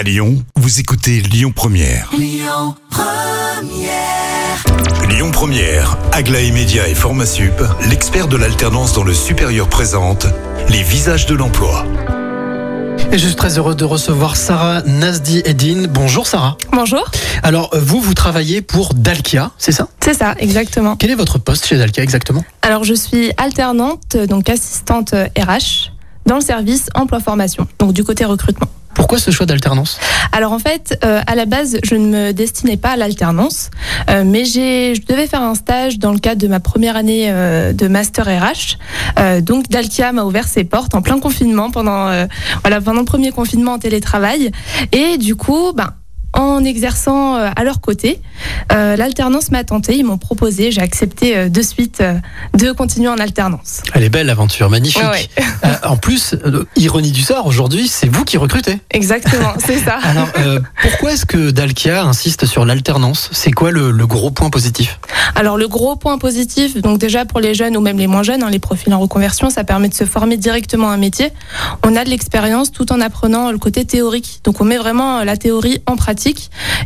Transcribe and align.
À 0.00 0.02
Lyon, 0.02 0.42
vous 0.56 0.80
écoutez 0.80 1.20
Lyon 1.20 1.52
Première. 1.54 2.10
Lyon 2.16 2.74
Première, 5.30 5.98
Aglaé 6.12 6.52
Média 6.52 6.88
et 6.88 6.94
Formasup, 6.94 7.62
l'expert 7.90 8.26
de 8.26 8.38
l'alternance 8.38 8.94
dans 8.94 9.04
le 9.04 9.12
supérieur 9.12 9.68
présente 9.68 10.24
les 10.70 10.82
visages 10.82 11.26
de 11.26 11.34
l'emploi. 11.34 11.84
Et 13.12 13.18
je 13.18 13.26
suis 13.26 13.36
très 13.36 13.58
heureux 13.58 13.74
de 13.74 13.84
recevoir 13.84 14.36
Sarah 14.36 14.80
Nasdi 14.86 15.42
Edine. 15.44 15.86
Bonjour 15.86 16.26
Sarah. 16.26 16.56
Bonjour. 16.72 17.10
Alors 17.42 17.68
euh, 17.74 17.80
vous, 17.82 18.00
vous 18.00 18.14
travaillez 18.14 18.62
pour 18.62 18.94
Dalkia, 18.94 19.50
c'est 19.58 19.72
ça? 19.72 19.88
C'est 20.02 20.14
ça, 20.14 20.34
exactement. 20.38 20.96
Quel 20.96 21.10
est 21.10 21.14
votre 21.14 21.36
poste 21.36 21.66
chez 21.66 21.76
Dalkia 21.76 22.02
exactement? 22.02 22.42
Alors 22.62 22.84
je 22.84 22.94
suis 22.94 23.32
alternante, 23.36 24.16
donc 24.16 24.48
assistante 24.48 25.12
euh, 25.12 25.26
RH 25.38 25.90
dans 26.24 26.36
le 26.36 26.40
service 26.40 26.88
emploi-formation, 26.94 27.68
donc 27.78 27.92
du 27.92 28.02
côté 28.02 28.24
recrutement. 28.24 28.68
Pourquoi 28.94 29.18
ce 29.18 29.30
choix 29.30 29.46
d'alternance? 29.46 29.98
Alors 30.32 30.52
en 30.52 30.58
fait, 30.58 30.98
euh, 31.04 31.20
à 31.26 31.34
la 31.34 31.46
base, 31.46 31.78
je 31.82 31.94
ne 31.94 32.06
me 32.06 32.32
destinais 32.32 32.76
pas 32.76 32.90
à 32.90 32.96
l'alternance, 32.96 33.70
euh, 34.08 34.24
mais 34.26 34.44
je 34.44 35.04
devais 35.06 35.26
faire 35.26 35.42
un 35.42 35.54
stage 35.54 35.98
dans 35.98 36.12
le 36.12 36.18
cadre 36.18 36.40
de 36.40 36.48
ma 36.48 36.60
première 36.60 36.96
année 36.96 37.26
euh, 37.30 37.72
de 37.72 37.88
master 37.88 38.26
RH. 38.26 38.78
Donc 39.42 39.68
Dalkia 39.68 40.12
m'a 40.12 40.24
ouvert 40.24 40.48
ses 40.48 40.64
portes 40.64 40.94
en 40.94 41.02
plein 41.02 41.18
confinement 41.18 41.70
pendant, 41.70 42.10
voilà, 42.62 42.80
pendant 42.80 43.00
le 43.00 43.04
premier 43.04 43.32
confinement 43.32 43.72
en 43.72 43.78
télétravail, 43.78 44.50
et 44.92 45.18
du 45.18 45.36
coup, 45.36 45.72
ben 45.74 45.90
en 46.40 46.64
exerçant 46.64 47.36
euh, 47.36 47.50
à 47.54 47.64
leur 47.64 47.80
côté. 47.80 48.20
Euh, 48.72 48.96
L'alternance 48.96 49.50
m'a 49.50 49.64
tenté, 49.64 49.96
ils 49.96 50.04
m'ont 50.04 50.18
proposé, 50.18 50.70
j'ai 50.70 50.80
accepté 50.80 51.36
euh, 51.36 51.48
de 51.48 51.62
suite 51.62 52.02
de 52.56 52.72
continuer 52.72 53.08
en 53.08 53.18
alternance. 53.18 53.82
Elle 53.94 54.04
est 54.04 54.08
belle 54.08 54.26
l'aventure, 54.26 54.70
magnifique. 54.70 55.02
Ouais. 55.02 55.28
Euh, 55.62 55.74
en 55.84 55.98
plus, 55.98 56.36
ironie 56.76 57.10
du 57.10 57.20
sort, 57.20 57.46
aujourd'hui, 57.46 57.86
c'est 57.86 58.08
vous 58.08 58.24
qui 58.24 58.38
recrutez. 58.38 58.78
Exactement, 58.92 59.52
c'est 59.58 59.76
ça. 59.78 59.98
Alors 60.02 60.28
euh, 60.38 60.58
pourquoi 60.80 61.12
est-ce 61.12 61.26
que 61.26 61.50
Dalkia 61.50 62.02
insiste 62.02 62.46
sur 62.46 62.64
l'alternance? 62.64 63.28
C'est 63.32 63.50
quoi 63.50 63.70
le, 63.70 63.90
le 63.90 64.06
gros 64.06 64.30
point 64.30 64.48
positif? 64.48 64.98
Alors 65.34 65.58
le 65.58 65.68
gros 65.68 65.96
point 65.96 66.16
positif, 66.16 66.80
donc 66.80 66.98
déjà 66.98 67.26
pour 67.26 67.40
les 67.40 67.52
jeunes 67.52 67.76
ou 67.76 67.80
même 67.80 67.98
les 67.98 68.06
moins 68.06 68.22
jeunes, 68.22 68.42
hein, 68.42 68.48
les 68.50 68.58
profils 68.58 68.92
en 68.94 69.00
reconversion, 69.00 69.50
ça 69.50 69.64
permet 69.64 69.90
de 69.90 69.94
se 69.94 70.04
former 70.04 70.38
directement 70.38 70.88
à 70.88 70.94
un 70.94 70.96
métier. 70.96 71.30
On 71.84 71.94
a 71.94 72.04
de 72.04 72.10
l'expérience 72.10 72.72
tout 72.72 72.90
en 72.90 73.00
apprenant 73.02 73.52
le 73.52 73.58
côté 73.58 73.84
théorique. 73.84 74.40
Donc 74.44 74.62
on 74.62 74.64
met 74.64 74.78
vraiment 74.78 75.22
la 75.24 75.36
théorie 75.36 75.82
en 75.86 75.96
pratique. 75.96 76.29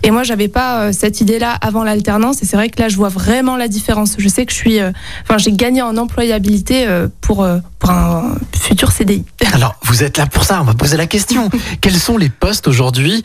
Et 0.02 0.10
moi 0.10 0.22
j'avais 0.22 0.48
pas 0.48 0.80
euh, 0.80 0.92
cette 0.92 1.20
idée-là 1.20 1.52
avant 1.60 1.84
l'alternance. 1.84 2.42
Et 2.42 2.46
c'est 2.46 2.56
vrai 2.56 2.68
que 2.68 2.80
là 2.80 2.88
je 2.88 2.96
vois 2.96 3.08
vraiment 3.08 3.56
la 3.56 3.68
différence. 3.68 4.14
Je 4.18 4.28
sais 4.28 4.46
que 4.46 4.52
je 4.52 4.56
suis, 4.56 4.80
euh, 4.80 4.92
enfin 5.22 5.38
j'ai 5.38 5.52
gagné 5.52 5.82
en 5.82 5.96
employabilité 5.96 6.86
euh, 6.86 7.08
pour 7.20 7.46
pour 7.78 7.90
un 7.90 8.34
futur 8.58 8.92
CDI. 8.92 9.24
Alors 9.52 9.76
vous 9.82 10.02
êtes 10.02 10.16
là 10.16 10.26
pour 10.26 10.44
ça, 10.44 10.60
on 10.60 10.64
va 10.64 10.74
poser 10.74 10.96
la 10.96 11.06
question. 11.06 11.50
Quels 11.80 11.96
sont 11.96 12.18
les 12.18 12.28
postes 12.28 12.68
aujourd'hui 12.68 13.22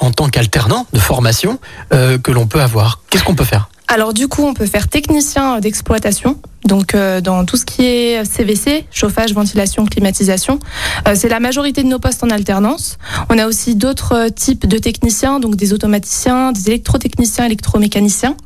en 0.00 0.10
tant 0.10 0.28
qu'alternant 0.28 0.86
de 0.92 0.98
formation 0.98 1.58
que 1.90 2.30
l'on 2.30 2.46
peut 2.46 2.60
avoir? 2.60 3.00
Qu'est-ce 3.10 3.24
qu'on 3.24 3.34
peut 3.34 3.44
faire? 3.44 3.68
Alors 3.88 4.12
du 4.12 4.26
coup, 4.26 4.42
on 4.42 4.54
peut 4.54 4.66
faire 4.66 4.88
technicien 4.88 5.60
d'exploitation, 5.60 6.40
donc 6.66 6.94
euh, 6.94 7.20
dans 7.20 7.44
tout 7.44 7.56
ce 7.56 7.64
qui 7.64 7.84
est 7.84 8.24
CVC, 8.24 8.86
chauffage, 8.90 9.32
ventilation, 9.32 9.84
climatisation. 9.86 10.58
Euh, 11.06 11.14
c'est 11.14 11.28
la 11.28 11.40
majorité 11.40 11.82
de 11.82 11.88
nos 11.88 11.98
postes 11.98 12.22
en 12.24 12.30
alternance. 12.30 12.98
On 13.30 13.38
a 13.38 13.46
aussi 13.46 13.74
d'autres 13.74 14.12
euh, 14.14 14.28
types 14.28 14.66
de 14.66 14.78
techniciens, 14.78 15.40
donc 15.40 15.56
des 15.56 15.72
automaticiens, 15.72 16.52
des 16.52 16.68
électrotechniciens, 16.68 17.46
électromécaniciens. 17.46 18.36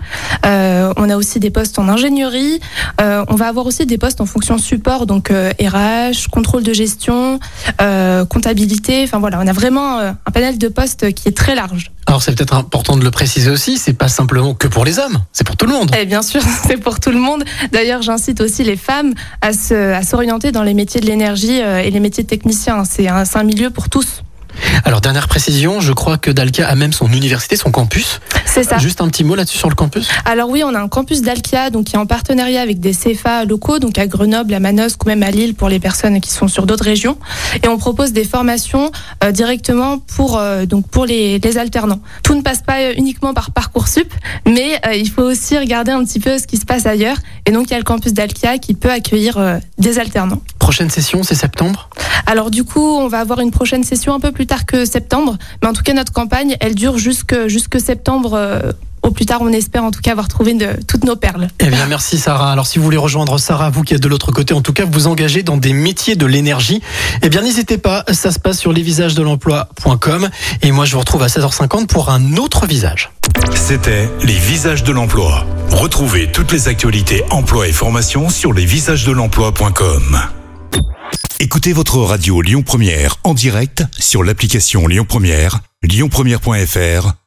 Euh, 0.47 0.93
on 0.97 1.09
a 1.11 1.17
aussi 1.17 1.41
des 1.41 1.51
postes 1.51 1.79
en 1.79 1.89
ingénierie. 1.89 2.61
On 2.99 3.35
va 3.35 3.49
avoir 3.49 3.67
aussi 3.67 3.87
des 3.87 3.99
postes 3.99 4.21
en 4.21 4.27
fonction 4.27 4.59
support, 4.59 5.07
donc 5.07 5.31
RH, 5.31 6.29
contrôle 6.31 6.63
de 6.63 6.73
gestion, 6.73 7.41
comptabilité. 8.29 9.03
Enfin 9.05 9.19
voilà, 9.19 9.41
on 9.43 9.47
a 9.47 9.53
vraiment 9.53 9.99
un 9.99 10.31
panel 10.33 10.59
de 10.59 10.69
postes 10.69 11.13
qui 11.15 11.29
est 11.29 11.37
très 11.37 11.55
large. 11.55 11.91
Alors 12.07 12.23
c'est 12.23 12.35
peut-être 12.35 12.55
important 12.55 12.97
de 12.97 13.05
le 13.05 13.11
préciser 13.13 13.51
aussi, 13.51 13.79
c'est 13.79 13.93
pas 13.93 14.09
simplement 14.09 14.53
que 14.55 14.67
pour 14.67 14.85
les 14.85 14.99
hommes, 14.99 15.19
c'est 15.33 15.45
pour 15.45 15.57
tout 15.57 15.67
le 15.67 15.73
monde. 15.73 15.95
Et 15.97 16.07
bien 16.07 16.23
sûr, 16.23 16.43
c'est 16.67 16.77
pour 16.77 16.99
tout 16.99 17.11
le 17.11 17.21
monde. 17.21 17.45
D'ailleurs, 17.73 18.03
j'incite 18.11 18.41
aussi 18.41 18.65
les 18.65 18.77
femmes 18.77 19.15
à 19.41 19.53
s'orienter 20.03 20.51
dans 20.51 20.65
les 20.65 20.75
métiers 20.75 21.01
de 21.01 21.07
l'énergie 21.07 21.63
euh, 21.63 21.79
et 21.79 21.91
les 21.91 22.01
métiers 22.01 22.25
de 22.25 22.29
technicien. 22.29 22.85
C'est 22.85 23.07
un, 23.09 23.23
un 23.33 23.45
milieu 23.45 23.71
pour 23.71 23.89
tous. 23.89 24.23
Alors 24.85 25.01
dernière 25.01 25.29
précision, 25.29 25.81
je 25.81 25.93
crois 25.93 26.19
que 26.19 26.31
Dalkia 26.31 26.69
a 26.69 26.75
même 26.75 26.93
son 26.93 27.13
université, 27.13 27.55
son 27.57 27.71
campus. 27.71 28.21
C'est 28.63 28.69
ça. 28.69 28.77
Juste 28.77 29.01
un 29.01 29.09
petit 29.09 29.25
mot 29.25 29.35
là-dessus 29.37 29.57
sur 29.57 29.71
le 29.71 29.75
campus? 29.75 30.07
Alors 30.27 30.51
oui, 30.51 30.63
on 30.65 30.75
a 30.75 30.79
un 30.79 30.89
campus 30.89 31.23
d'Alkia, 31.23 31.71
donc 31.71 31.87
qui 31.87 31.97
est 31.97 31.99
en 31.99 32.05
partenariat 32.05 32.61
avec 32.61 32.79
des 32.79 32.93
CFA 32.93 33.47
locaux, 33.47 33.79
donc 33.79 33.97
à 33.97 34.07
Grenoble, 34.07 34.53
à 34.53 34.61
Manosque 34.61 35.03
ou 35.03 35.09
même 35.09 35.23
à 35.23 35.31
Lille 35.31 35.55
pour 35.55 35.71
les 35.71 35.81
personnes 35.81 36.21
qui 36.21 36.31
sont 36.31 36.47
sur 36.47 36.67
d'autres 36.67 36.85
régions. 36.85 37.17
Et 37.63 37.69
on 37.69 37.79
propose 37.79 38.13
des 38.13 38.25
formations 38.25 38.93
euh, 39.25 39.33
directement 39.33 39.97
pour 39.99 40.37
euh, 40.37 40.67
donc 40.67 40.87
pour 40.89 41.07
les, 41.07 41.39
les 41.39 41.57
alternants. 41.57 42.03
Tout 42.23 42.35
ne 42.35 42.43
passe 42.43 42.61
pas 42.61 42.81
euh, 42.81 42.93
uniquement 42.99 43.33
par 43.33 43.51
parcoursup, 43.51 44.13
mais 44.47 44.79
euh, 44.87 44.93
il 44.93 45.09
faut 45.09 45.23
aussi 45.23 45.57
regarder 45.57 45.93
un 45.93 46.05
petit 46.05 46.21
peu 46.21 46.37
ce 46.37 46.47
qui 46.47 46.59
se 46.59 46.67
passe 46.67 46.85
ailleurs. 46.85 47.17
Et 47.47 47.53
donc 47.53 47.69
il 47.69 47.71
y 47.71 47.77
a 47.77 47.79
le 47.79 47.85
campus 47.85 48.13
d'Alkia 48.13 48.59
qui 48.59 48.75
peut 48.75 48.91
accueillir 48.91 49.61
des 49.79 49.99
alternants. 49.99 50.43
Prochaine 50.59 50.91
session, 50.91 51.23
c'est 51.23 51.35
septembre? 51.35 51.89
Alors 52.27 52.51
du 52.51 52.65
coup, 52.65 52.99
on 52.99 53.09
va 53.09 53.21
avoir 53.21 53.41
une 53.41 53.53
prochaine 53.53 53.85
session 53.85 54.13
un 54.13 54.21
peu 54.21 54.33
plus 54.33 54.47
tard 54.47 54.67
que 54.67 54.85
septembre, 54.85 55.39
mais 55.63 55.69
en 55.69 55.73
tout 55.73 55.83
cas 55.83 55.95
notre 55.95 56.13
campagne, 56.13 56.57
elle 56.61 56.75
dure 56.75 56.99
jusque 56.99 57.47
jusque 57.47 57.81
septembre. 57.81 58.50
Euh, 58.51 58.73
au 59.03 59.13
plus 59.13 59.25
tard, 59.25 59.41
on 59.41 59.49
espère 59.49 59.83
en 59.83 59.91
tout 59.91 60.01
cas 60.01 60.13
avoir 60.13 60.29
trouvé 60.29 60.55
de, 60.55 60.69
toutes 60.87 61.05
nos 61.05 61.17
perles. 61.17 61.49
Eh 61.59 61.67
bien, 61.67 61.87
merci 61.87 62.19
Sarah. 62.19 62.53
Alors, 62.53 62.67
si 62.67 62.79
vous 62.79 62.85
voulez 62.85 62.99
rejoindre 62.99 63.39
Sarah, 63.39 63.71
vous 63.71 63.83
qui 63.83 63.95
êtes 63.95 64.03
de 64.03 64.09
l'autre 64.09 64.31
côté, 64.31 64.53
en 64.53 64.61
tout 64.61 64.73
cas, 64.73 64.85
vous 64.85 65.07
engagez 65.07 65.43
dans 65.43 65.57
des 65.57 65.73
métiers 65.73 66.17
de 66.17 66.27
l'énergie, 66.27 66.83
eh 67.23 67.29
bien, 67.31 67.43
n'hésitez 67.43 67.79
pas. 67.79 68.05
Ça 68.13 68.31
se 68.31 68.39
passe 68.39 68.59
sur 68.59 68.73
lesvisagesdelemploi.com. 68.73 70.29
Et 70.63 70.71
moi, 70.71 70.85
je 70.85 70.93
vous 70.93 71.01
retrouve 71.01 71.23
à 71.23 71.29
16h50 71.29 71.87
pour 71.87 72.11
un 72.11 72.37
autre 72.37 72.67
visage. 72.67 73.11
C'était 73.55 74.11
les 74.23 74.39
visages 74.39 74.85
de 74.85 74.93
l'emploi. 74.93 75.47
Retrouvez 75.71 76.31
toutes 76.31 76.53
les 76.53 76.69
actualités 76.69 77.23
emploi 77.31 77.69
et 77.69 77.73
formation 77.73 78.29
sur 78.29 78.53
lesvisagesdelemploi.com. 78.53 80.19
Écoutez 81.39 81.73
votre 81.73 81.97
radio 81.99 82.43
Lyon 82.43 82.63
Première 82.63 83.17
en 83.25 83.33
direct 83.33 83.85
sur 83.99 84.23
l'application 84.23 84.87
Lyon 84.87 85.07
Première, 85.09 85.61
lyonpremière.fr 85.83 87.20